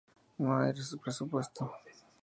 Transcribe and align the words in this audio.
No 0.39 0.55
hay 0.57 0.73
presupuesto. 0.99 1.71